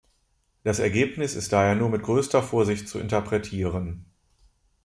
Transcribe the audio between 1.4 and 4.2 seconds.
daher nur mit größter Vorsicht zu interpretieren.